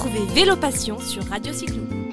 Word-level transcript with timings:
Retrouvez 0.00 0.24
Vélo 0.32 0.56
Passion 0.56 0.98
sur 0.98 1.22
Radio 1.28 1.52
Cyclo. 1.52 2.09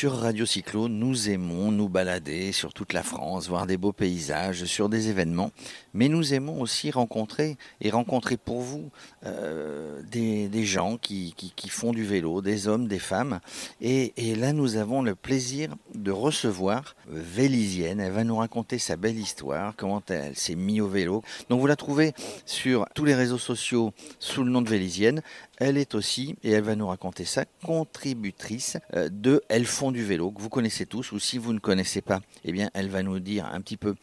Sur 0.00 0.14
Radio 0.14 0.46
Cyclo, 0.46 0.88
nous 0.88 1.28
aimons 1.28 1.70
nous 1.70 1.90
balader 1.90 2.52
sur 2.52 2.72
toute 2.72 2.94
la 2.94 3.02
France, 3.02 3.50
voir 3.50 3.66
des 3.66 3.76
beaux 3.76 3.92
paysages, 3.92 4.64
sur 4.64 4.88
des 4.88 5.10
événements, 5.10 5.50
mais 5.92 6.08
nous 6.08 6.32
aimons 6.32 6.62
aussi 6.62 6.90
rencontrer 6.90 7.58
et 7.82 7.90
rencontrer 7.90 8.38
pour 8.38 8.62
vous 8.62 8.88
euh, 9.26 10.00
des, 10.10 10.64
gens 10.64 10.96
qui, 10.96 11.34
font 11.68 11.92
du 11.92 12.02
vélo, 12.02 12.40
des 12.40 12.66
hommes, 12.66 12.88
des 12.88 12.98
femmes. 12.98 13.40
Et, 13.82 14.14
et, 14.16 14.36
là, 14.36 14.54
nous 14.54 14.76
avons 14.76 15.02
le 15.02 15.14
plaisir 15.14 15.76
de 15.94 16.10
recevoir 16.10 16.96
Vélisienne. 17.06 18.00
Elle 18.00 18.12
va 18.12 18.24
nous 18.24 18.36
raconter 18.36 18.78
sa 18.78 18.96
belle 18.96 19.18
histoire, 19.18 19.74
comment 19.76 20.02
elle 20.08 20.34
s'est 20.34 20.54
mise 20.54 20.80
au 20.80 20.88
vélo. 20.88 21.22
Donc 21.50 21.60
vous 21.60 21.66
la 21.66 21.76
trouvez 21.76 22.14
sur 22.46 22.86
tous 22.94 23.04
les 23.04 23.14
réseaux 23.14 23.36
sociaux 23.36 23.92
sous 24.18 24.44
le 24.44 24.50
nom 24.50 24.62
de 24.62 24.70
Vélisienne. 24.70 25.20
Elle 25.60 25.76
est 25.76 25.94
aussi, 25.94 26.36
et 26.42 26.52
elle 26.52 26.62
va 26.62 26.74
nous 26.74 26.86
raconter 26.86 27.26
ça, 27.26 27.44
contributrice 27.62 28.78
de 28.94 29.42
Elles 29.50 29.66
font 29.66 29.92
du 29.92 30.02
vélo, 30.02 30.30
que 30.30 30.40
vous 30.40 30.48
connaissez 30.48 30.86
tous, 30.86 31.12
ou 31.12 31.18
si 31.18 31.36
vous 31.36 31.52
ne 31.52 31.58
connaissez 31.58 32.00
pas, 32.00 32.20
eh 32.46 32.52
bien, 32.52 32.70
elle 32.72 32.88
va 32.88 33.02
nous 33.02 33.20
dire 33.20 33.44
un 33.44 33.60
petit 33.60 33.76
peu 33.76 33.94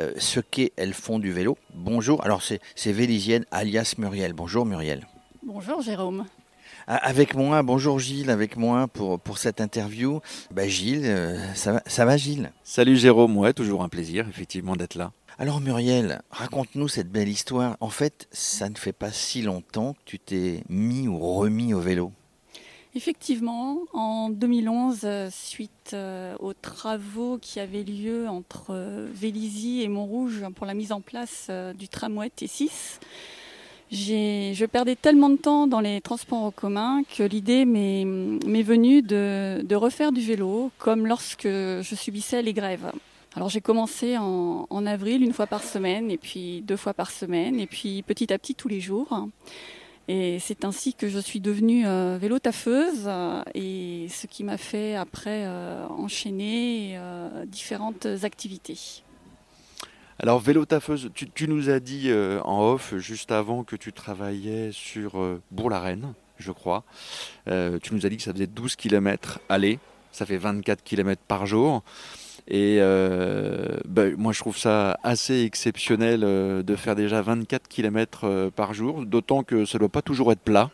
euh, 0.00 0.12
ce 0.18 0.38
qu'est 0.38 0.72
Elles 0.76 0.94
font 0.94 1.18
du 1.18 1.32
vélo. 1.32 1.58
Bonjour, 1.74 2.24
alors 2.24 2.42
c'est 2.42 2.92
Vélisienne 2.92 3.44
alias 3.50 3.96
Muriel. 3.98 4.34
Bonjour 4.34 4.64
Muriel. 4.64 5.04
Bonjour 5.42 5.82
Jérôme. 5.82 6.26
Avec 6.86 7.34
moi, 7.34 7.62
bonjour 7.62 7.98
Gilles, 7.98 8.30
avec 8.30 8.56
moi 8.56 8.86
pour, 8.86 9.18
pour 9.18 9.38
cette 9.38 9.60
interview. 9.60 10.20
Bah 10.52 10.68
Gilles, 10.68 11.04
euh, 11.04 11.54
ça, 11.54 11.72
va, 11.72 11.82
ça 11.86 12.04
va 12.04 12.16
Gilles? 12.16 12.52
Salut 12.62 12.96
Jérôme, 12.96 13.36
ouais, 13.36 13.52
toujours 13.52 13.82
un 13.82 13.88
plaisir 13.88 14.28
effectivement 14.28 14.76
d'être 14.76 14.94
là. 14.94 15.12
Alors 15.40 15.62
Muriel, 15.62 16.20
raconte-nous 16.30 16.86
cette 16.88 17.10
belle 17.10 17.30
histoire. 17.30 17.78
En 17.80 17.88
fait, 17.88 18.28
ça 18.30 18.68
ne 18.68 18.74
fait 18.74 18.92
pas 18.92 19.10
si 19.10 19.40
longtemps 19.40 19.94
que 19.94 20.00
tu 20.04 20.18
t'es 20.18 20.62
mis 20.68 21.08
ou 21.08 21.18
remis 21.18 21.72
au 21.72 21.80
vélo. 21.80 22.12
Effectivement, 22.94 23.78
en 23.94 24.28
2011, 24.28 25.30
suite 25.30 25.96
aux 26.40 26.52
travaux 26.52 27.38
qui 27.40 27.58
avaient 27.58 27.84
lieu 27.84 28.28
entre 28.28 29.06
Vélizy 29.14 29.80
et 29.80 29.88
Montrouge 29.88 30.44
pour 30.56 30.66
la 30.66 30.74
mise 30.74 30.92
en 30.92 31.00
place 31.00 31.50
du 31.74 31.88
tramway 31.88 32.28
T6, 32.28 32.98
je 33.90 34.66
perdais 34.66 34.94
tellement 34.94 35.30
de 35.30 35.36
temps 35.36 35.66
dans 35.66 35.80
les 35.80 36.02
transports 36.02 36.42
en 36.42 36.50
commun 36.50 37.02
que 37.16 37.22
l'idée 37.22 37.64
m'est 37.64 38.62
venue 38.62 39.00
de, 39.00 39.74
refaire 39.74 40.12
du 40.12 40.20
vélo, 40.20 40.70
comme 40.76 41.06
lorsque 41.06 41.48
je 41.48 41.94
subissais 41.94 42.42
les 42.42 42.52
grèves. 42.52 42.92
Alors 43.36 43.48
j'ai 43.48 43.60
commencé 43.60 44.16
en, 44.18 44.86
avril 44.86 45.22
une 45.22 45.32
fois 45.32 45.46
par 45.46 45.62
semaine, 45.62 46.10
et 46.10 46.18
puis 46.18 46.62
deux 46.62 46.76
fois 46.76 46.94
par 46.94 47.10
semaine, 47.10 47.60
et 47.60 47.66
puis 47.66 48.02
petit 48.02 48.32
à 48.32 48.38
petit 48.38 48.54
tous 48.54 48.68
les 48.68 48.80
jours. 48.80 49.28
Et 50.08 50.40
c'est 50.40 50.64
ainsi 50.64 50.94
que 50.94 51.08
je 51.08 51.20
suis 51.20 51.38
devenue 51.38 51.86
euh, 51.86 52.18
vélo 52.20 52.40
taffeuse, 52.40 53.04
euh, 53.06 53.42
et 53.54 54.08
ce 54.08 54.26
qui 54.26 54.42
m'a 54.42 54.56
fait 54.56 54.96
après 54.96 55.44
euh, 55.44 55.86
enchaîner 55.86 56.98
différentes 57.46 58.06
activités. 58.24 59.04
Alors 60.18 60.40
vélo 60.40 60.64
taffeuse, 60.64 61.10
tu, 61.14 61.30
tu 61.30 61.46
nous 61.46 61.70
as 61.70 61.78
dit 61.78 62.10
en 62.44 62.62
off 62.62 62.96
juste 62.96 63.30
avant 63.30 63.62
que 63.62 63.76
tu 63.76 63.92
travaillais 63.92 64.70
sur 64.72 65.38
Bourg-la-Reine, 65.52 66.14
je 66.38 66.50
crois. 66.50 66.82
tu 67.46 67.94
nous 67.94 68.04
as 68.04 68.08
dit 68.08 68.16
que 68.16 68.22
ça 68.24 68.32
faisait 68.32 68.48
12 68.48 68.74
km 68.74 69.38
aller, 69.48 69.78
ça 70.10 70.26
fait 70.26 70.36
24 70.36 70.82
km 70.82 71.22
par 71.26 71.46
jour. 71.46 71.84
Et 72.48 72.78
euh, 72.80 73.78
bah, 73.86 74.04
moi, 74.16 74.32
je 74.32 74.40
trouve 74.40 74.56
ça 74.56 74.98
assez 75.02 75.42
exceptionnel 75.44 76.22
euh, 76.24 76.62
de 76.62 76.76
faire 76.76 76.96
déjà 76.96 77.22
24 77.22 77.68
km 77.68 78.22
euh, 78.24 78.50
par 78.50 78.74
jour, 78.74 79.06
d'autant 79.06 79.42
que 79.42 79.64
ça 79.64 79.78
ne 79.78 79.80
doit 79.80 79.88
pas 79.88 80.02
toujours 80.02 80.32
être 80.32 80.40
plat. 80.40 80.70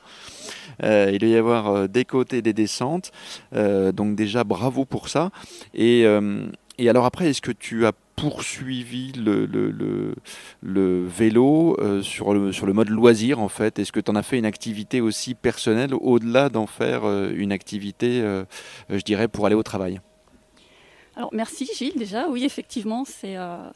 Il 0.83 1.19
doit 1.19 1.29
y 1.29 1.37
avoir 1.37 1.89
des 1.89 2.05
côtés, 2.05 2.43
des 2.43 2.53
descentes. 2.53 3.11
Donc 3.53 4.15
déjà, 4.15 4.45
bravo 4.45 4.85
pour 4.85 5.09
ça. 5.09 5.31
Et, 5.73 6.05
alors 6.87 7.07
après, 7.07 7.31
est-ce 7.31 7.41
que 7.41 7.51
tu 7.51 7.87
as 7.87 7.93
poursuivi 8.15 9.13
le, 9.13 10.15
vélo 11.07 11.79
sur 12.03 12.35
le 12.35 12.73
mode 12.75 12.91
loisir 12.91 13.41
en 13.41 13.49
fait? 13.49 13.79
Est-ce 13.79 13.91
que 13.91 14.01
tu 14.01 14.11
en 14.11 14.17
as 14.17 14.23
fait 14.23 14.37
une 14.37 14.45
activité 14.45 15.01
aussi 15.01 15.35
personnelle 15.35 15.95
au-delà 15.95 16.51
d'en 16.51 16.67
faire 16.67 17.05
une 17.31 17.53
activité, 17.53 18.21
je 18.91 19.01
dirais, 19.01 19.29
pour 19.29 19.47
aller 19.47 19.57
au 19.57 19.63
travail? 19.63 20.01
Alors 21.17 21.31
merci 21.33 21.67
Gilles 21.75 21.97
déjà, 21.97 22.29
oui 22.29 22.45
effectivement 22.45 23.05
c'est 23.07 23.37
euh, 23.39 23.71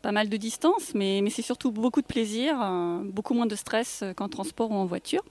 pas 0.00 0.12
mal 0.12 0.28
de 0.28 0.36
distance 0.36 0.92
mais, 0.94 1.20
mais 1.20 1.30
c'est 1.30 1.42
surtout 1.42 1.72
beaucoup 1.72 2.00
de 2.00 2.06
plaisir, 2.06 2.56
euh, 2.62 3.00
beaucoup 3.02 3.34
moins 3.34 3.46
de 3.46 3.56
stress 3.56 4.04
qu'en 4.16 4.28
transport 4.28 4.70
ou 4.70 4.74
en 4.74 4.86
voiture. 4.86 5.24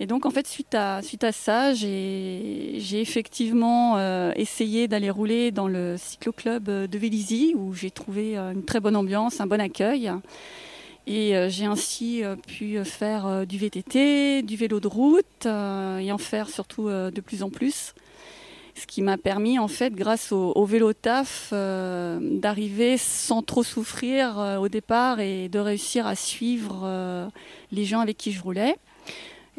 Et 0.00 0.06
donc 0.06 0.26
en 0.26 0.30
fait 0.30 0.48
suite 0.48 0.74
à, 0.74 1.00
suite 1.00 1.22
à 1.22 1.30
ça 1.30 1.74
j'ai 1.74 3.00
effectivement 3.00 3.98
euh, 3.98 4.32
essayé 4.34 4.88
d'aller 4.88 5.10
rouler 5.10 5.52
dans 5.52 5.68
le 5.68 5.96
cyclo-club 5.96 6.64
de 6.64 6.98
Vélizy 6.98 7.54
où 7.56 7.72
j'ai 7.72 7.92
trouvé 7.92 8.36
une 8.36 8.64
très 8.64 8.80
bonne 8.80 8.96
ambiance, 8.96 9.40
un 9.40 9.46
bon 9.46 9.60
accueil. 9.60 10.10
Et 11.06 11.36
euh, 11.36 11.48
j'ai 11.48 11.64
ainsi 11.64 12.22
euh, 12.22 12.36
pu 12.36 12.82
faire 12.84 13.26
euh, 13.26 13.44
du 13.44 13.58
VTT, 13.58 14.42
du 14.42 14.56
vélo 14.56 14.78
de 14.78 14.86
route 14.86 15.46
et 15.46 16.12
en 16.12 16.18
faire 16.18 16.48
surtout 16.48 16.88
de 16.88 17.20
plus 17.20 17.42
en 17.42 17.50
plus 17.50 17.94
ce 18.74 18.86
qui 18.86 19.02
m'a 19.02 19.18
permis 19.18 19.58
en 19.58 19.68
fait 19.68 19.94
grâce 19.94 20.32
au, 20.32 20.52
au 20.54 20.64
vélo 20.64 20.92
taf 20.92 21.50
euh, 21.52 22.18
d'arriver 22.20 22.96
sans 22.96 23.42
trop 23.42 23.62
souffrir 23.62 24.38
euh, 24.38 24.56
au 24.58 24.68
départ 24.68 25.20
et 25.20 25.48
de 25.48 25.58
réussir 25.58 26.06
à 26.06 26.14
suivre 26.14 26.82
euh, 26.84 27.28
les 27.70 27.84
gens 27.84 28.00
avec 28.00 28.16
qui 28.16 28.32
je 28.32 28.42
roulais. 28.42 28.76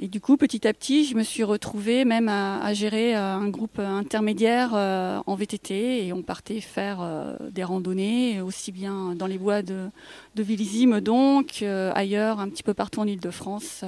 Et 0.01 0.07
du 0.07 0.19
coup, 0.19 0.37
petit 0.37 0.67
à 0.67 0.73
petit, 0.73 1.05
je 1.05 1.15
me 1.15 1.21
suis 1.21 1.43
retrouvée 1.43 2.03
même 2.03 2.27
à, 2.27 2.73
gérer 2.73 3.13
un 3.13 3.47
groupe 3.49 3.77
intermédiaire 3.77 4.73
en 4.73 5.35
VTT 5.35 6.07
et 6.07 6.11
on 6.13 6.23
partait 6.23 6.61
faire 6.61 7.37
des 7.51 7.63
randonnées 7.63 8.41
aussi 8.41 8.71
bien 8.71 9.13
dans 9.13 9.27
les 9.27 9.37
bois 9.37 9.61
de, 9.61 9.89
de 10.33 10.99
donc 10.99 11.61
ailleurs, 11.61 12.39
un 12.39 12.49
petit 12.49 12.63
peu 12.63 12.73
partout 12.73 13.01
en 13.01 13.05
Ile-de-France 13.05 13.85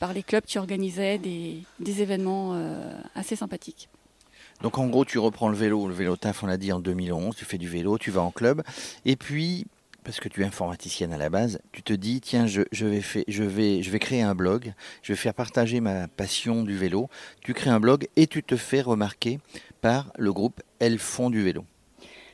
par 0.00 0.12
les 0.12 0.24
clubs 0.24 0.44
qui 0.44 0.58
organisaient 0.58 1.18
des 1.18 2.02
événements 2.02 2.60
assez 3.14 3.36
sympathiques. 3.36 3.88
Donc 4.62 4.78
en 4.78 4.86
gros, 4.86 5.04
tu 5.04 5.18
reprends 5.18 5.48
le 5.48 5.56
vélo, 5.56 5.86
le 5.86 5.94
vélo 5.94 6.16
taf, 6.16 6.42
on 6.42 6.46
l'a 6.46 6.56
dit 6.56 6.72
en 6.72 6.80
2011, 6.80 7.36
tu 7.36 7.44
fais 7.44 7.58
du 7.58 7.68
vélo, 7.68 7.98
tu 7.98 8.10
vas 8.10 8.22
en 8.22 8.30
club, 8.30 8.62
et 9.04 9.16
puis, 9.16 9.66
parce 10.04 10.18
que 10.20 10.28
tu 10.28 10.42
es 10.42 10.44
informaticienne 10.44 11.12
à 11.12 11.18
la 11.18 11.30
base, 11.30 11.60
tu 11.70 11.82
te 11.82 11.92
dis, 11.92 12.20
tiens, 12.20 12.46
je, 12.46 12.62
vais, 12.84 13.00
fait, 13.00 13.24
je, 13.28 13.44
vais, 13.44 13.82
je 13.82 13.90
vais 13.90 13.98
créer 13.98 14.22
un 14.22 14.34
blog, 14.34 14.72
je 15.02 15.12
vais 15.12 15.16
faire 15.16 15.34
partager 15.34 15.80
ma 15.80 16.08
passion 16.08 16.64
du 16.64 16.76
vélo, 16.76 17.08
tu 17.40 17.54
crées 17.54 17.70
un 17.70 17.80
blog 17.80 18.08
et 18.16 18.26
tu 18.26 18.42
te 18.42 18.56
fais 18.56 18.80
remarquer 18.80 19.38
par 19.80 20.12
le 20.16 20.32
groupe 20.32 20.60
Elles 20.80 20.98
font 20.98 21.30
du 21.30 21.42
vélo. 21.42 21.64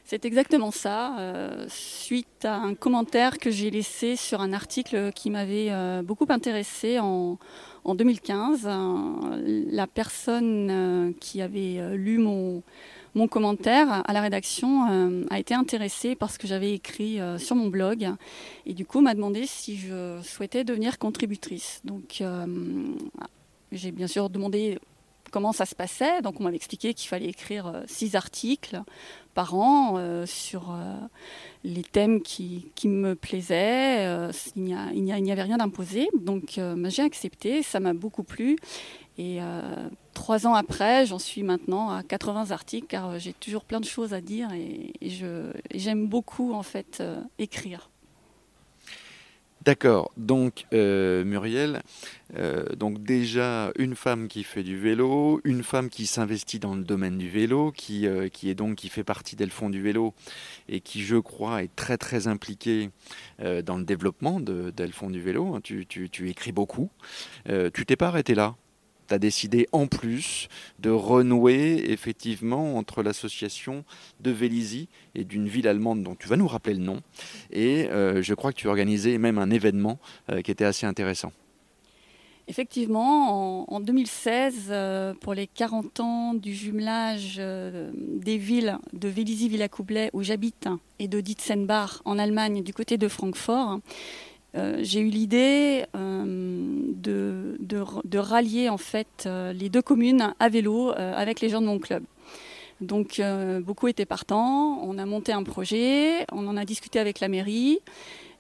C'est 0.07 0.27
exactement 0.27 0.71
ça, 0.71 1.19
euh, 1.19 1.65
suite 1.71 2.45
à 2.45 2.57
un 2.57 2.75
commentaire 2.75 3.39
que 3.39 3.51
j'ai 3.51 3.71
laissé 3.71 4.17
sur 4.17 4.43
un 4.43 4.53
article 4.53 5.13
qui 5.13 5.31
m'avait 5.31 5.69
euh, 5.71 6.03
beaucoup 6.03 6.27
intéressé 6.29 6.99
en, 6.99 7.39
en 7.85 7.95
2015. 7.95 8.67
Euh, 8.67 9.65
la 9.71 9.87
personne 9.87 11.15
qui 11.21 11.41
avait 11.41 11.97
lu 11.97 12.19
mon, 12.19 12.63
mon 13.15 13.29
commentaire 13.29 14.03
à 14.07 14.13
la 14.13 14.21
rédaction 14.21 15.25
a 15.31 15.39
été 15.39 15.55
intéressée 15.55 16.15
par 16.15 16.31
ce 16.31 16.39
que 16.39 16.47
j'avais 16.47 16.75
écrit 16.75 17.19
sur 17.39 17.57
mon 17.57 17.69
blog 17.69 18.07
et 18.67 18.75
du 18.75 18.85
coup 18.85 19.01
m'a 19.01 19.15
demandé 19.15 19.47
si 19.47 19.79
je 19.79 20.21
souhaitais 20.23 20.65
devenir 20.65 20.99
contributrice. 20.99 21.81
Donc 21.85 22.23
j'ai 23.73 23.91
bien 23.91 24.07
sûr 24.07 24.29
demandé 24.29 24.79
comment 25.35 25.53
ça 25.53 25.67
se 25.67 25.75
passait. 25.75 26.23
Donc 26.23 26.39
on 26.39 26.45
m'avait 26.45 26.55
expliqué 26.55 26.95
qu'il 26.95 27.09
fallait 27.09 27.27
écrire 27.27 27.67
euh, 27.67 27.83
six 27.89 28.15
articles 28.15 28.81
par 29.35 29.57
an 29.57 29.97
euh, 29.97 30.27
sur 30.27 30.71
euh, 30.71 30.95
les 31.65 31.83
thèmes 31.83 32.23
qui, 32.23 32.69
qui 32.77 32.87
me 32.87 33.17
plaisaient. 33.17 34.31
Il 34.55 34.63
n'y 34.63 35.33
avait 35.33 35.43
rien 35.43 35.57
d'imposé. 35.57 36.09
Donc 36.17 36.61
j'ai 36.85 37.03
accepté, 37.03 37.65
ça 37.65 37.81
m'a 37.81 37.95
beaucoup 37.95 38.23
plu. 38.23 38.57
Et 39.19 39.39
trois 40.13 40.47
ans 40.47 40.55
après, 40.55 41.07
j'en 41.07 41.19
suis 41.19 41.43
maintenant 41.43 41.91
à 41.91 42.03
80 42.05 42.53
articles 42.53 42.87
car 42.87 43.19
j'ai 43.19 43.33
toujours 43.33 43.65
plein 43.65 43.81
de 43.81 43.85
choses 43.85 44.13
à 44.13 44.21
dire 44.21 44.53
et, 44.53 44.93
et 45.01 45.11
j'aime 45.75 46.07
beaucoup 46.07 46.53
en 46.53 46.63
fait 46.63 47.03
écrire. 47.39 47.91
D'accord. 49.65 50.13
Donc, 50.19 50.67
euh, 50.75 51.25
Muriel, 51.25 51.83
euh, 52.37 52.67
donc 52.77 53.03
déjà 53.03 53.73
une 53.79 53.95
femme 53.97 54.29
qui 54.29 54.45
fait 54.45 54.63
du 54.63 54.79
vélo, 54.79 55.41
une 55.45 55.63
femme 55.63 55.89
qui 55.89 56.07
s'investit 56.07 56.59
dans 56.59 56.75
le 56.75 56.85
domaine 56.85 57.17
du 57.17 57.31
vélo, 57.31 57.73
qui, 57.73 58.07
euh, 58.07 58.29
qui 58.29 58.51
est 58.51 58.55
donc 58.55 58.77
qui 58.77 58.91
fait 58.91 59.05
partie 59.05 59.37
d'Elles 59.37 59.51
font 59.51 59.71
du 59.71 59.81
vélo 59.81 60.13
et 60.69 60.81
qui, 60.81 61.03
je 61.03 61.17
crois, 61.17 61.63
est 61.63 61.75
très 61.77 61.97
très 61.97 62.29
impliquée 62.29 62.91
dans 63.39 63.79
le 63.79 63.85
développement 63.85 64.39
d'Elles 64.41 64.93
font 64.93 65.09
du 65.11 65.21
vélo. 65.23 65.59
Tu, 65.63 65.87
tu, 65.87 66.11
tu 66.11 66.29
écris 66.29 66.53
beaucoup. 66.53 66.91
Tu 67.47 67.87
t'es 67.87 67.97
pas 67.97 68.09
arrêté 68.09 68.35
là? 68.35 68.57
Tu 69.07 69.15
as 69.15 69.19
décidé 69.19 69.69
en 69.73 69.87
plus 69.87 70.49
de 70.79 70.91
renouer 70.91 71.91
effectivement 71.91 72.77
entre 72.77 73.03
l'association 73.03 73.85
de 74.21 74.31
Vélizy 74.31 74.89
et 75.15 75.25
d'une 75.25 75.49
ville 75.49 75.69
allemande 75.69 76.03
dont 76.03 76.15
tu 76.15 76.29
vas 76.29 76.37
nous 76.37 76.49
rappeler 76.49 76.75
le 76.75 76.81
nom. 76.81 77.01
Et 77.51 77.87
euh, 77.91 78.23
je 78.23 78.35
crois 78.35 78.53
que 78.53 78.59
tu 78.59 78.67
as 78.67 78.71
organisé 78.71 79.19
même 79.19 79.39
un 79.39 79.51
événement 79.51 79.99
euh, 80.31 80.43
qui 80.43 80.51
était 80.51 80.65
assez 80.65 80.87
intéressant. 80.87 81.33
Effectivement, 82.47 83.73
en, 83.73 83.81
2016, 83.81 84.67
euh, 84.69 85.15
pour 85.15 85.33
les 85.33 85.47
40 85.47 86.01
ans 86.01 86.35
du 86.35 86.53
jumelage 86.53 87.41
des 87.95 88.37
villes 88.37 88.77
de 88.93 89.09
Vélizy-Villacoublay 89.09 90.11
où 90.13 90.23
j'habite 90.23 90.69
et 90.99 91.09
de 91.09 91.23
Dietzenbach 91.23 92.03
en 92.05 92.19
Allemagne 92.19 92.63
du 92.63 92.75
côté 92.75 92.99
de 92.99 93.09
Francfort, 93.09 93.81
euh, 94.57 94.79
j'ai 94.81 95.01
eu 95.01 95.09
l'idée 95.09 95.85
euh, 95.97 97.57
de, 97.59 98.19
rallier 98.19 98.69
en 98.69 98.79
fait 98.79 99.25
euh, 99.27 99.53
les 99.53 99.69
deux 99.69 99.83
communes 99.83 100.33
à 100.39 100.49
vélo 100.49 100.93
avec 100.97 101.41
les 101.41 101.49
gens 101.49 101.61
de 101.61 101.67
mon 101.67 101.79
club. 101.79 102.05
Donc 102.81 103.23
beaucoup 103.63 103.89
étaient 103.89 104.05
partants, 104.05 104.81
on 104.83 104.99
a 104.99 105.07
monté 105.07 105.33
un 105.33 105.43
projet, 105.43 106.27
on 106.33 106.47
en 106.49 106.57
a 106.57 106.65
discuté 106.65 106.99
avec 106.99 107.21
la 107.21 107.29
mairie 107.29 107.79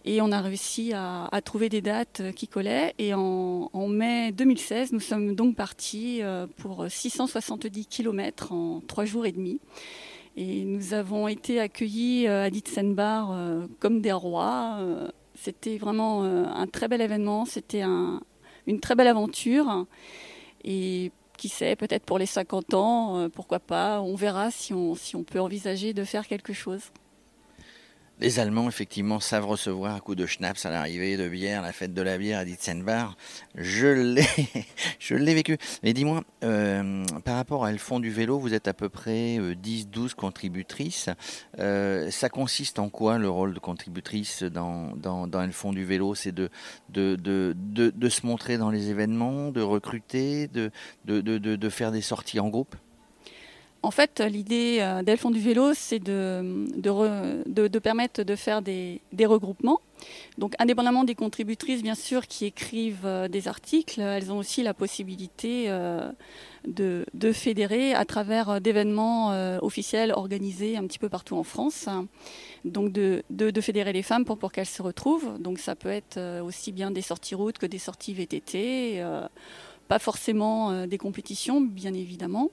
et 0.05 0.21
on 0.21 0.33
a 0.33 0.41
réussi 0.41 0.93
à, 0.93 1.29
trouver 1.45 1.69
des 1.69 1.81
dates 1.81 2.21
qui 2.35 2.49
collaient. 2.49 2.95
Et 2.99 3.15
en, 3.15 3.71
en, 3.73 3.89
mai 3.89 4.33
2016, 4.33 4.93
nous 4.93 5.01
sommes 5.01 5.35
donc 5.35 5.57
partis 5.57 6.21
pour 6.57 6.85
670 6.89 7.87
km 7.87 8.53
en 8.53 8.83
trois 8.87 9.05
jours 9.05 9.25
et 9.25 9.33
demi. 9.33 9.61
Et 10.37 10.65
nous 10.65 10.95
avons 10.95 11.29
été 11.29 11.61
accueillis 11.61 12.27
à 12.27 12.51
Dietzenbach 12.51 13.29
comme 13.79 14.01
des 14.01 14.13
rois 14.13 14.79
c'était 15.35 15.79
vraiment 15.79 16.25
euh, 16.25 16.45
un 16.47 16.67
très 16.67 16.89
bel 16.89 17.01
événement, 17.01 17.45
c'était 17.45 17.83
une 17.83 18.81
très 18.81 18.95
belle 18.95 19.09
aventure. 19.09 19.87
Et 20.65 21.13
qui 21.37 21.49
sait, 21.49 21.77
peut-être 21.77 22.05
pour 22.05 22.19
les 22.19 22.27
50 22.27 22.75
ans, 22.75 23.19
euh, 23.19 23.29
pourquoi 23.29 23.59
pas, 23.59 24.01
on 24.01 24.15
verra 24.15 24.51
si 24.51 24.73
on, 24.73 24.95
si 24.95 25.17
on 25.17 25.25
peut 25.25 25.41
envisager 25.41 25.93
de 25.93 26.05
faire 26.05 26.27
quelque 26.27 26.53
chose. 26.53 26.91
Les 28.21 28.39
Allemands, 28.39 28.69
effectivement, 28.69 29.19
savent 29.19 29.47
recevoir 29.47 29.97
un 29.97 29.99
coup 29.99 30.15
de 30.15 30.25
schnapps 30.25 30.65
à 30.65 30.71
l'arrivée, 30.71 31.17
de 31.17 31.29
bière, 31.29 31.63
la 31.63 31.73
fête 31.73 31.93
de 31.93 32.01
la 32.01 32.17
bière 32.17 32.39
à 32.39 32.45
Dietzenbach. 32.45 33.17
Je 33.57 33.89
l'ai, 33.89 34.27
je 35.01 35.17
l'ai 35.17 35.35
vécu. 35.35 35.59
Mais 35.83 35.93
dis-moi, 35.93 36.23
euh, 36.45 37.05
par 37.25 37.35
rapport 37.35 37.65
à 37.65 37.73
le 37.73 37.79
fond 37.79 37.99
du 37.99 38.11
vélo, 38.11 38.39
vous 38.39 38.55
êtes 38.55 38.69
à 38.69 38.73
peu 38.73 38.89
près 38.89 39.39
10-12 39.39 40.05
euh, 40.05 40.09
contributrices. 40.17 41.11
Euh, 41.59 42.09
ça 42.13 42.29
consiste 42.29 42.79
en 42.79 42.89
quoi 42.89 43.19
le 43.19 43.29
rôle 43.29 43.53
de 43.53 43.59
contributrice 43.59 44.45
dans, 44.45 44.95
dans, 44.95 45.27
dans 45.27 45.45
le 45.45 45.53
fond 45.53 45.73
du 45.73 45.85
vélo? 45.85 46.15
C'est 46.15 46.33
de 46.33 46.51
de, 46.91 47.17
de, 47.17 47.57
de, 47.57 47.91
de, 47.91 48.09
se 48.09 48.25
montrer 48.25 48.59
dans 48.59 48.71
les 48.71 48.91
événements, 48.91 49.51
de 49.51 49.61
recruter, 49.61 50.47
de, 50.47 50.71
de 51.05 51.69
faire 51.69 51.91
des 51.91 52.03
sorties 52.03 52.39
en 52.39 52.49
groupe? 52.49 52.77
En 53.85 53.91
fait, 53.91 54.21
l'idée 54.21 54.79
euh, 54.81 55.03
d'Elles 55.03 55.19
du 55.31 55.41
vélo, 55.41 55.75
c'est 55.75 55.99
de, 55.99 56.67
de, 56.77 57.79
permettre 57.79 58.23
de 58.23 58.35
faire 58.35 58.63
des, 58.63 59.01
regroupements. 59.25 59.81
Donc, 60.39 60.55
indépendamment 60.59 61.05
des 61.05 61.15
contributrices, 61.15 61.83
bien 61.83 61.95
sûr, 61.95 62.27
qui 62.27 62.47
écrivent 62.47 63.05
euh, 63.05 63.29
des 63.29 63.47
articles, 63.47 64.01
elles 64.01 64.33
ont 64.33 64.39
aussi 64.39 64.63
la 64.63 64.73
possibilité 64.73 65.65
euh, 65.69 66.11
de, 66.67 67.05
fédérer 67.33 67.95
à 67.95 68.05
travers 68.07 68.61
d'événements 68.61 69.31
officiels 69.63 70.13
organisés 70.13 70.77
un 70.77 70.87
petit 70.87 70.99
peu 70.99 71.09
partout 71.11 71.37
en 71.37 71.45
France. 71.45 71.89
Donc, 72.65 72.91
de, 72.93 73.23
fédérer 73.61 73.93
les 73.93 74.03
femmes 74.03 74.25
pour, 74.25 74.39
pour 74.39 74.51
qu'elles 74.51 74.67
se 74.67 74.83
retrouvent. 74.83 75.39
Donc, 75.39 75.59
ça 75.59 75.75
peut 75.75 75.91
être 75.91 76.41
aussi 76.41 76.73
bien 76.73 76.91
des 76.91 77.03
sorties 77.03 77.35
routes 77.35 77.59
que 77.59 77.67
des 77.67 77.79
sorties 77.79 78.15
VTT. 78.15 79.03
pas 79.89 79.99
forcément 79.99 80.87
des 80.87 80.99
compétitions, 80.99 81.61
bien 81.61 81.93
évidemment. 81.93 82.51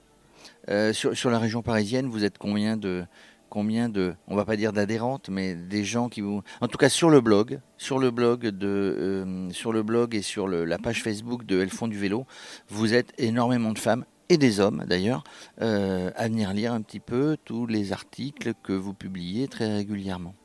Euh, 0.69 0.93
sur, 0.93 1.29
la 1.29 1.39
région 1.39 1.61
parisienne, 1.61 2.07
vous 2.07 2.23
êtes 2.23 2.38
combien 2.38 2.77
de, 2.77 3.03
combien 3.49 3.89
de, 3.89 4.13
on 4.27 4.35
va 4.35 4.45
pas 4.45 4.55
dire 4.55 4.73
d'adhérentes, 4.73 5.29
mais 5.29 5.55
des 5.55 5.83
gens 5.83 6.07
qui 6.07 6.21
vous, 6.21 6.41
en 6.61 6.67
tout 6.67 6.77
cas 6.77 6.89
sur 6.89 7.09
le 7.09 7.19
blog, 7.19 7.59
sur 7.77 7.97
le 7.97 8.11
blog 8.11 8.47
de, 8.47 8.67
euh, 8.67 9.49
sur 9.51 9.73
le 9.73 9.81
blog 9.81 10.13
et 10.13 10.21
sur 10.21 10.47
la 10.47 10.77
page 10.77 11.01
Facebook 11.01 11.45
de 11.45 11.61
Elles 11.61 11.71
font 11.71 11.88
du 11.88 11.97
vélo, 11.97 12.25
vous 12.69 12.93
êtes 12.93 13.13
énormément 13.17 13.71
de 13.71 13.79
femmes 13.79 14.05
et 14.29 14.38
des 14.38 14.59
hommes 14.59 14.85
d'ailleurs 14.88 15.23
euh, 15.61 16.11
à 16.15 16.27
venir 16.27 16.53
lire 16.53 16.73
un 16.73 16.81
petit 16.81 17.01
peu 17.01 17.38
tous 17.43 17.65
les 17.65 17.91
articles 17.91 18.53
que 18.63 18.73
vous 18.73 18.93
publiez 18.93 19.47
très 19.47 19.73
régulièrement. 19.73 20.35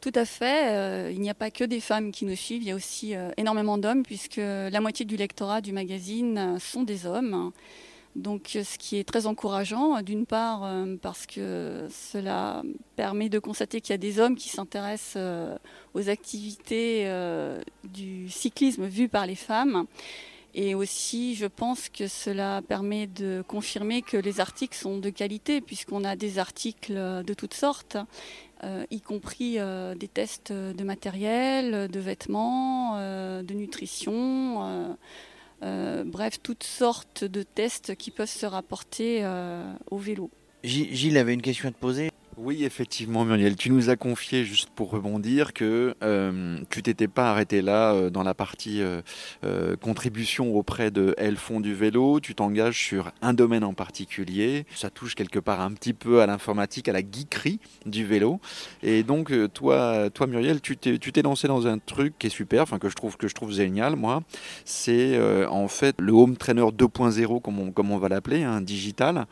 Tout 0.00 0.12
à 0.14 0.24
fait. 0.24 1.12
il 1.12 1.20
n'y 1.20 1.28
a 1.28 1.34
pas 1.34 1.50
que 1.50 1.64
des 1.64 1.80
femmes 1.80 2.10
qui 2.10 2.24
nous 2.24 2.36
suivent, 2.36 2.62
il 2.62 2.68
y 2.68 2.70
a 2.70 2.74
aussi 2.74 3.14
énormément 3.36 3.76
d'hommes, 3.76 4.02
puisque 4.02 4.38
la 4.38 4.80
moitié 4.80 5.04
du 5.04 5.16
lectorat 5.16 5.60
du 5.60 5.72
magazine 5.72 6.56
sont 6.58 6.84
des 6.84 7.04
hommes. 7.04 7.52
Donc, 8.16 8.58
ce 8.64 8.76
qui 8.76 8.96
est 8.96 9.04
très 9.04 9.26
encourageant, 9.26 10.02
d'une 10.02 10.26
part 10.26 10.64
euh, 10.64 10.96
parce 11.00 11.26
que 11.26 11.86
cela 11.90 12.62
permet 12.96 13.28
de 13.28 13.38
constater 13.38 13.80
qu'il 13.80 13.92
y 13.92 13.94
a 13.94 13.98
des 13.98 14.18
hommes 14.18 14.34
qui 14.34 14.48
s'intéressent 14.48 15.14
euh, 15.16 15.56
aux 15.94 16.08
activités 16.08 17.04
euh, 17.06 17.60
du 17.84 18.28
cyclisme 18.28 18.86
vues 18.86 19.08
par 19.08 19.26
les 19.26 19.36
femmes. 19.36 19.86
Et 20.54 20.74
aussi, 20.74 21.36
je 21.36 21.46
pense 21.46 21.88
que 21.88 22.08
cela 22.08 22.62
permet 22.66 23.06
de 23.06 23.44
confirmer 23.46 24.02
que 24.02 24.16
les 24.16 24.40
articles 24.40 24.76
sont 24.76 24.98
de 24.98 25.08
qualité, 25.08 25.60
puisqu'on 25.60 26.02
a 26.02 26.16
des 26.16 26.40
articles 26.40 26.92
de 26.92 27.34
toutes 27.34 27.54
sortes, 27.54 27.96
y 28.90 29.00
compris 29.00 29.58
des 29.96 30.08
tests 30.08 30.50
de 30.52 30.82
matériel, 30.82 31.86
de 31.86 32.00
vêtements, 32.00 32.96
de 32.98 33.54
nutrition 33.54 34.96
euh, 35.62 36.04
bref, 36.04 36.38
toutes 36.42 36.64
sortes 36.64 37.24
de 37.24 37.42
tests 37.42 37.94
qui 37.96 38.10
peuvent 38.10 38.28
se 38.28 38.46
rapporter 38.46 39.20
euh, 39.22 39.72
au 39.90 39.98
vélo. 39.98 40.30
Gilles 40.62 41.18
avait 41.18 41.34
une 41.34 41.42
question 41.42 41.68
à 41.68 41.72
te 41.72 41.78
poser. 41.78 42.09
Oui, 42.36 42.64
effectivement, 42.64 43.24
Muriel, 43.24 43.56
tu 43.56 43.70
nous 43.70 43.90
as 43.90 43.96
confié, 43.96 44.44
juste 44.44 44.70
pour 44.70 44.90
rebondir, 44.90 45.52
que 45.52 45.94
euh, 46.02 46.58
tu 46.70 46.80
t'étais 46.82 47.08
pas 47.08 47.30
arrêté 47.30 47.60
là 47.60 47.92
euh, 47.92 48.08
dans 48.08 48.22
la 48.22 48.34
partie 48.34 48.80
euh, 48.80 49.76
contribution 49.76 50.54
auprès 50.54 50.92
de 50.92 51.14
Elles 51.18 51.36
font 51.36 51.60
du 51.60 51.74
vélo. 51.74 52.20
Tu 52.20 52.36
t'engages 52.36 52.78
sur 52.78 53.10
un 53.20 53.34
domaine 53.34 53.64
en 53.64 53.74
particulier. 53.74 54.64
Ça 54.74 54.90
touche 54.90 55.16
quelque 55.16 55.40
part 55.40 55.60
un 55.60 55.72
petit 55.72 55.92
peu 55.92 56.22
à 56.22 56.26
l'informatique, 56.26 56.88
à 56.88 56.92
la 56.92 57.00
geekerie 57.00 57.58
du 57.84 58.06
vélo. 58.06 58.40
Et 58.82 59.02
donc, 59.02 59.32
toi, 59.52 60.08
toi 60.10 60.26
Muriel, 60.28 60.60
tu 60.60 60.76
t'es 60.76 61.22
lancé 61.22 61.48
dans 61.48 61.66
un 61.66 61.78
truc 61.78 62.14
qui 62.18 62.28
est 62.28 62.30
super, 62.30 62.66
que 62.78 62.88
je 62.88 62.94
trouve 62.94 63.16
que 63.16 63.26
je 63.26 63.34
trouve 63.34 63.52
génial, 63.52 63.96
moi. 63.96 64.22
C'est 64.64 65.20
en 65.46 65.68
fait 65.68 65.96
le 65.98 66.12
home 66.12 66.36
trainer 66.36 66.62
2.0, 66.62 67.42
comme 67.42 67.90
on, 67.90 67.98
va 67.98 68.08
l'appeler, 68.08 68.44
hein, 68.44 68.60
digital, 68.60 69.26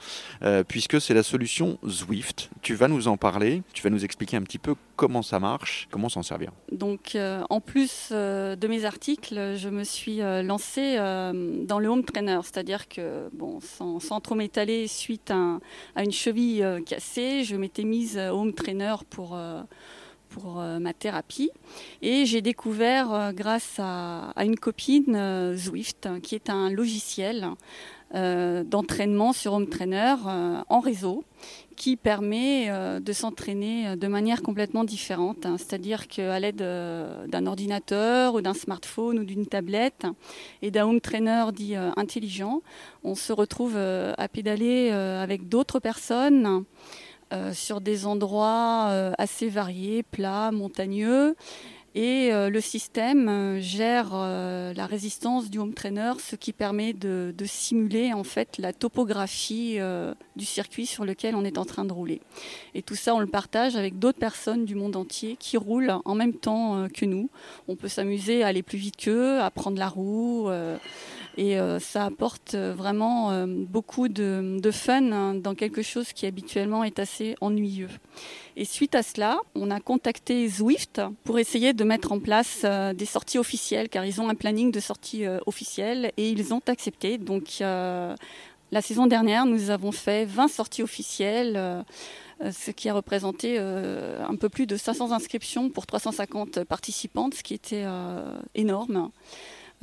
puisque 0.66 1.00
c'est 1.00 1.14
la 1.14 1.22
solution 1.22 1.78
Zwift. 1.86 2.50
Tu 2.60 2.74
vas 2.74 2.87
nous 2.88 3.08
en 3.08 3.16
parler, 3.16 3.62
tu 3.72 3.82
vas 3.82 3.90
nous 3.90 4.04
expliquer 4.04 4.36
un 4.36 4.42
petit 4.42 4.58
peu 4.58 4.74
comment 4.96 5.22
ça 5.22 5.38
marche, 5.38 5.88
comment 5.90 6.08
s'en 6.08 6.22
servir. 6.22 6.50
Donc 6.72 7.14
euh, 7.14 7.42
en 7.50 7.60
plus 7.60 8.08
euh, 8.10 8.56
de 8.56 8.66
mes 8.66 8.84
articles, 8.84 9.54
je 9.56 9.68
me 9.68 9.84
suis 9.84 10.20
euh, 10.20 10.42
lancée 10.42 10.96
dans 10.96 11.78
le 11.78 11.88
home 11.88 12.04
trainer, 12.04 12.40
c'est-à-dire 12.42 12.88
que 12.88 13.28
bon, 13.32 13.60
sans, 13.60 14.20
trop 14.20 14.34
m'étaler 14.34 14.88
suite 14.88 15.30
à, 15.30 15.60
une 16.02 16.12
cheville 16.12 16.66
cassée, 16.86 17.44
je 17.44 17.56
m'étais 17.56 17.84
mise 17.84 18.18
home 18.18 18.52
trainer 18.52 18.96
pour 19.10 19.38
pour 20.28 20.56
ma 20.56 20.92
thérapie. 20.92 21.50
Et 22.02 22.26
j'ai 22.26 22.42
découvert, 22.42 23.32
grâce 23.34 23.76
à, 23.78 24.32
une 24.44 24.56
copine, 24.56 25.54
Zwift, 25.54 26.08
qui 26.22 26.34
est 26.34 26.50
un 26.50 26.70
logiciel 26.70 27.48
d'entraînement 28.12 29.32
sur 29.32 29.52
Home 29.52 29.68
Trainer 29.68 30.14
en 30.68 30.80
réseau 30.80 31.24
qui 31.78 31.96
permet 31.96 32.66
euh, 32.68 32.98
de 32.98 33.12
s'entraîner 33.12 33.88
euh, 33.88 33.96
de 33.96 34.08
manière 34.08 34.42
complètement 34.42 34.82
différente. 34.82 35.46
Hein. 35.46 35.56
C'est-à-dire 35.58 36.08
qu'à 36.08 36.38
l'aide 36.40 36.60
euh, 36.60 37.26
d'un 37.28 37.46
ordinateur 37.46 38.34
ou 38.34 38.40
d'un 38.40 38.52
smartphone 38.52 39.20
ou 39.20 39.24
d'une 39.24 39.46
tablette 39.46 40.04
et 40.60 40.72
d'un 40.72 40.86
home 40.86 41.00
trainer 41.00 41.44
dit 41.54 41.76
intelligent, 41.76 42.62
on 43.04 43.14
se 43.14 43.32
retrouve 43.32 43.76
à 43.76 44.28
pédaler 44.28 44.90
avec 44.90 45.48
d'autres 45.48 45.78
personnes. 45.78 46.64
Sur 47.52 47.80
des 47.80 48.06
endroits 48.06 49.12
assez 49.18 49.48
variés, 49.48 50.02
plats, 50.02 50.50
montagneux, 50.52 51.36
et 51.98 52.32
euh, 52.32 52.48
le 52.48 52.60
système 52.60 53.28
euh, 53.28 53.60
gère 53.60 54.10
euh, 54.12 54.72
la 54.72 54.86
résistance 54.86 55.50
du 55.50 55.58
home 55.58 55.74
trainer, 55.74 56.12
ce 56.20 56.36
qui 56.36 56.52
permet 56.52 56.92
de, 56.92 57.34
simuler 57.44 58.12
en 58.12 58.22
fait 58.22 58.56
la 58.58 58.72
topographie 58.72 59.78
du 60.36 60.44
circuit 60.44 60.86
sur 60.86 61.04
lequel 61.04 61.34
on 61.34 61.44
est 61.44 61.58
en 61.58 61.64
train 61.64 61.84
de 61.84 61.92
rouler. 61.92 62.20
Et 62.74 62.82
tout 62.82 62.94
ça, 62.94 63.14
on 63.14 63.20
le 63.20 63.26
partage 63.26 63.74
avec 63.74 63.98
d'autres 63.98 64.18
personnes 64.18 64.64
du 64.64 64.74
monde 64.74 64.94
entier 64.96 65.36
qui 65.40 65.56
roulent 65.56 65.94
en 66.04 66.14
même 66.14 66.34
temps 66.34 66.86
que 66.92 67.06
nous. 67.06 67.30
On 67.68 67.74
peut 67.74 67.88
s'amuser 67.88 68.42
à 68.42 68.48
aller 68.48 68.62
plus 68.62 68.78
vite 68.78 68.96
qu'eux, 68.96 69.40
à 69.40 69.50
prendre 69.50 69.78
la 69.78 69.88
roue 69.88 70.50
Et 71.38 71.56
ça 71.80 72.04
apporte 72.04 72.54
vraiment 72.54 73.46
beaucoup 73.46 74.08
de, 74.08 74.58
de 74.60 74.70
fun 74.70 75.10
hein, 75.10 75.34
dans 75.34 75.54
quelque 75.54 75.82
chose 75.82 76.12
qui 76.12 76.26
habituellement 76.26 76.84
est 76.84 76.98
assez 76.98 77.34
ennuyeux. 77.40 77.88
Et 78.56 78.64
suite 78.64 78.94
à 78.96 79.04
cela, 79.04 79.38
on 79.54 79.70
a 79.70 79.78
contacté 79.78 80.48
Zwift 80.48 81.00
pour 81.22 81.38
essayer 81.38 81.72
de 81.72 81.84
mettre 81.88 82.12
en 82.12 82.20
place 82.20 82.64
des 82.64 83.06
sorties 83.06 83.38
officielles, 83.38 83.88
car 83.88 84.04
ils 84.04 84.20
ont 84.20 84.28
un 84.28 84.34
planning 84.34 84.70
de 84.70 84.80
sorties 84.80 85.26
officielles 85.46 86.12
et 86.16 86.30
ils 86.30 86.54
ont 86.54 86.62
accepté. 86.68 87.18
Donc 87.18 87.60
la 88.70 88.82
saison 88.82 89.06
dernière, 89.06 89.46
nous 89.46 89.70
avons 89.70 89.92
fait 89.92 90.26
20 90.26 90.48
sorties 90.48 90.82
officielles, 90.82 91.54
euh, 91.56 91.82
euh, 92.42 92.52
ce 92.52 92.70
qui 92.70 92.90
a 92.90 92.94
représenté 92.94 93.56
euh, 93.58 94.22
un 94.26 94.36
peu 94.36 94.50
plus 94.50 94.66
de 94.66 94.76
500 94.76 95.12
inscriptions 95.12 95.70
pour 95.70 95.86
350 95.86 96.64
participantes, 96.64 97.34
ce 97.34 97.42
qui 97.42 97.54
était 97.54 97.86
énorme. 98.54 99.10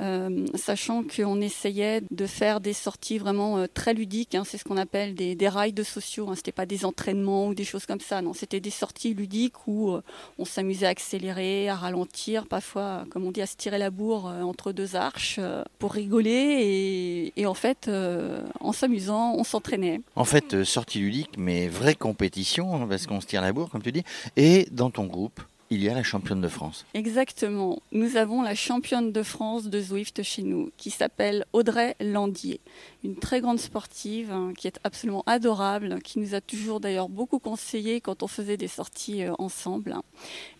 Euh, 0.00 0.46
sachant 0.54 1.04
qu'on 1.04 1.40
essayait 1.40 2.02
de 2.10 2.26
faire 2.26 2.60
des 2.60 2.74
sorties 2.74 3.18
vraiment 3.18 3.58
euh, 3.58 3.66
très 3.72 3.94
ludiques. 3.94 4.34
Hein, 4.34 4.42
c'est 4.44 4.58
ce 4.58 4.64
qu'on 4.64 4.76
appelle 4.76 5.14
des, 5.14 5.34
des 5.34 5.48
rides 5.48 5.82
sociaux. 5.82 6.28
Hein, 6.28 6.34
c'était 6.36 6.52
pas 6.52 6.66
des 6.66 6.84
entraînements 6.84 7.48
ou 7.48 7.54
des 7.54 7.64
choses 7.64 7.86
comme 7.86 8.00
ça. 8.00 8.20
Non, 8.20 8.34
c'était 8.34 8.60
des 8.60 8.70
sorties 8.70 9.14
ludiques 9.14 9.66
où 9.66 9.92
euh, 9.92 10.02
on 10.38 10.44
s'amusait 10.44 10.86
à 10.86 10.90
accélérer, 10.90 11.68
à 11.68 11.76
ralentir, 11.76 12.46
parfois, 12.46 13.04
comme 13.10 13.24
on 13.24 13.30
dit, 13.30 13.40
à 13.40 13.46
se 13.46 13.56
tirer 13.56 13.78
la 13.78 13.90
bourre 13.90 14.26
entre 14.26 14.72
deux 14.72 14.96
arches 14.96 15.40
pour 15.78 15.92
rigoler. 15.92 17.32
Et, 17.36 17.46
en 17.46 17.54
fait, 17.54 17.90
en 18.60 18.72
s'amusant, 18.72 19.34
on 19.36 19.44
s'entraînait. 19.44 20.00
En 20.14 20.24
fait, 20.24 20.64
sortie 20.64 20.98
ludique, 20.98 21.30
mais 21.38 21.68
vraie 21.68 21.94
compétition, 21.94 22.74
hein, 22.74 22.86
parce 22.88 23.06
qu'on 23.06 23.20
se 23.20 23.26
tire 23.26 23.42
la 23.42 23.52
bourre, 23.52 23.70
comme 23.70 23.82
tu 23.82 23.92
dis. 23.92 24.04
Et 24.36 24.66
dans 24.70 24.90
ton 24.90 25.04
groupe 25.04 25.40
il 25.70 25.82
y 25.82 25.88
a 25.88 25.94
la 25.94 26.02
championne 26.02 26.40
de 26.40 26.48
France. 26.48 26.86
Exactement. 26.94 27.82
Nous 27.92 28.16
avons 28.16 28.42
la 28.42 28.54
championne 28.54 29.12
de 29.12 29.22
France 29.22 29.66
de 29.68 29.80
Zwift 29.80 30.22
chez 30.22 30.42
nous, 30.42 30.70
qui 30.76 30.90
s'appelle 30.90 31.44
Audrey 31.52 31.96
Landier. 32.00 32.60
Une 33.04 33.16
très 33.16 33.40
grande 33.40 33.58
sportive, 33.58 34.30
hein, 34.30 34.52
qui 34.56 34.68
est 34.68 34.78
absolument 34.84 35.24
adorable, 35.26 36.00
qui 36.02 36.18
nous 36.18 36.34
a 36.34 36.40
toujours 36.40 36.80
d'ailleurs 36.80 37.08
beaucoup 37.08 37.38
conseillé 37.38 38.00
quand 38.00 38.22
on 38.22 38.28
faisait 38.28 38.56
des 38.56 38.68
sorties 38.68 39.24
euh, 39.24 39.32
ensemble. 39.38 39.96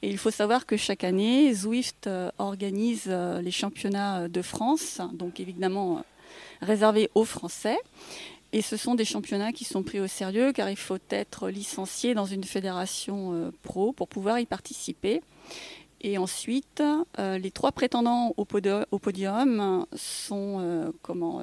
Et 0.03 0.11
il 0.11 0.19
faut 0.19 0.31
savoir 0.31 0.67
que 0.67 0.77
chaque 0.77 1.05
année, 1.05 1.53
Zwift 1.55 2.07
euh, 2.07 2.31
organise 2.39 3.05
euh, 3.07 3.41
les 3.41 3.51
championnats 3.51 4.29
de 4.29 4.43
France, 4.43 5.01
donc 5.13 5.41
évidemment 5.41 6.05
réservés 6.61 7.11
aux 7.15 7.25
Français. 7.25 7.79
Et 8.53 8.63
ce 8.63 8.77
sont 8.77 8.95
des 8.95 9.05
championnats 9.05 9.53
qui 9.53 9.65
sont 9.65 9.83
pris 9.83 10.01
au 10.01 10.07
sérieux 10.07 10.53
car 10.53 10.71
il 10.71 10.77
faut 10.77 10.99
être 11.11 11.49
licencié 11.49 12.15
dans 12.15 12.27
une 12.27 12.45
fédération 12.45 13.33
euh, 13.33 13.51
pro 13.63 13.93
pour 13.93 14.09
pouvoir 14.09 14.39
y 14.39 14.47
participer. 14.47 15.21
Et 16.03 16.19
ensuite, 16.19 16.83
euh, 17.19 17.39
les 17.39 17.51
trois 17.51 17.73
prétendants 17.73 18.35
au, 18.37 18.45
podium 18.45 19.87
sont 19.95 20.59
euh, 20.61 20.91
comment 21.03 21.43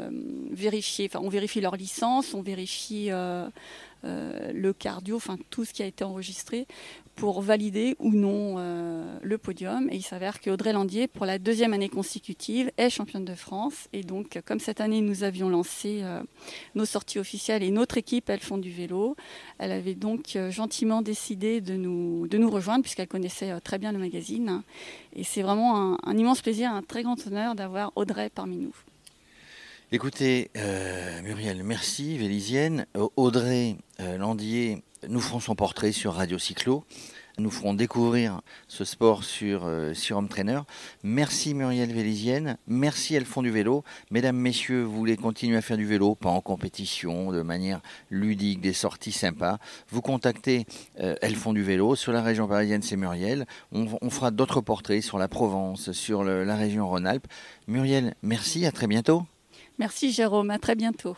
vérifiés. 0.51 1.09
Enfin, 1.09 1.19
on 1.23 1.29
vérifie 1.29 1.59
leur 1.59 1.75
licence, 1.75 2.33
on 2.33 2.41
vérifie 2.41 3.09
le 3.09 4.73
cardio, 4.73 5.15
enfin 5.15 5.37
tout 5.49 5.65
ce 5.65 5.73
qui 5.73 5.81
a 5.81 5.85
été 5.85 6.03
enregistré 6.03 6.67
pour 7.15 7.41
valider 7.41 7.95
ou 7.99 8.11
non 8.11 8.55
euh, 8.57 9.17
le 9.21 9.37
podium. 9.37 9.87
Et 9.91 9.95
il 9.95 10.01
s'avère 10.01 10.39
qu'Audrey 10.39 10.73
Landier, 10.73 11.07
pour 11.07 11.25
la 11.25 11.39
deuxième 11.39 11.73
année 11.73 11.89
consécutive, 11.89 12.71
est 12.77 12.89
championne 12.89 13.25
de 13.25 13.35
France. 13.35 13.87
Et 13.93 14.03
donc, 14.03 14.41
comme 14.45 14.59
cette 14.59 14.81
année, 14.81 15.01
nous 15.01 15.23
avions 15.23 15.49
lancé 15.49 15.99
euh, 16.03 16.21
nos 16.75 16.85
sorties 16.85 17.19
officielles 17.19 17.63
et 17.63 17.71
notre 17.71 17.97
équipe, 17.97 18.29
elles 18.29 18.39
font 18.39 18.57
du 18.57 18.71
vélo, 18.71 19.15
elle 19.59 19.71
avait 19.71 19.95
donc 19.95 20.35
euh, 20.35 20.49
gentiment 20.49 21.01
décidé 21.01 21.61
de 21.61 21.75
nous, 21.75 22.27
de 22.27 22.37
nous 22.37 22.49
rejoindre, 22.49 22.81
puisqu'elle 22.81 23.07
connaissait 23.07 23.59
très 23.61 23.77
bien 23.77 23.91
le 23.91 23.99
magazine. 23.99 24.63
Et 25.15 25.23
c'est 25.23 25.41
vraiment 25.41 25.97
un, 26.05 26.17
immense 26.17 26.41
plaisir, 26.41 26.71
un 26.71 26.81
très 26.81 27.03
grand 27.03 27.25
honneur 27.27 27.55
d'avoir 27.55 27.91
Audrey 27.95 28.29
parmi 28.33 28.57
nous. 28.57 28.75
Écoutez, 29.91 30.49
Muriel, 31.23 31.63
merci, 31.63 32.17
Vélisienne. 32.17 32.87
Audrey 33.15 33.77
Landier 33.99 34.81
nous 35.09 35.19
ferons 35.19 35.39
son 35.39 35.55
portrait 35.55 35.91
sur 35.91 36.13
Radio 36.13 36.37
Cyclo. 36.37 36.83
Nous 37.39 37.49
ferons 37.49 37.73
découvrir 37.73 38.41
ce 38.67 38.85
sport 38.85 39.23
sur, 39.23 39.65
euh, 39.65 39.95
sur 39.95 40.17
Home 40.17 40.27
Trainer. 40.27 40.59
Merci 41.03 41.55
Muriel 41.55 41.91
Vélisienne. 41.91 42.57
Merci 42.67 43.15
Elles 43.15 43.25
font 43.25 43.41
du 43.41 43.49
vélo. 43.49 43.83
Mesdames, 44.11 44.37
messieurs, 44.37 44.83
vous 44.83 44.95
voulez 44.95 45.17
continuer 45.17 45.57
à 45.57 45.61
faire 45.61 45.77
du 45.77 45.85
vélo, 45.85 46.13
pas 46.13 46.29
en 46.29 46.41
compétition, 46.41 47.31
de 47.31 47.41
manière 47.41 47.81
ludique, 48.11 48.61
des 48.61 48.73
sorties 48.73 49.11
sympas. 49.11 49.57
Vous 49.89 50.01
contactez 50.01 50.67
euh, 50.99 51.15
Elles 51.23 51.35
font 51.35 51.53
du 51.53 51.63
vélo. 51.63 51.95
Sur 51.95 52.11
la 52.11 52.21
région 52.21 52.47
parisienne, 52.47 52.83
c'est 52.83 52.97
Muriel. 52.97 53.47
On, 53.71 54.09
fera 54.11 54.29
d'autres 54.29 54.61
portraits 54.61 55.01
sur 55.01 55.17
la 55.17 55.27
Provence, 55.27 55.91
sur 55.91 56.23
la 56.23 56.55
région 56.55 56.87
Rhône-Alpes. 56.87 57.25
Muriel, 57.67 58.13
merci. 58.21 58.67
À 58.67 58.71
très 58.71 58.85
bientôt. 58.85 59.23
Merci 59.79 60.11
Jérôme. 60.11 60.51
À 60.51 60.59
très 60.59 60.75
bientôt. 60.75 61.17